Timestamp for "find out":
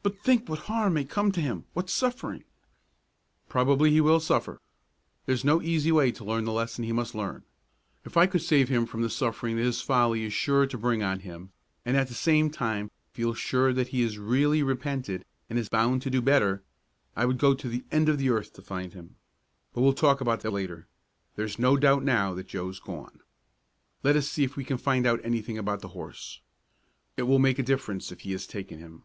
24.78-25.18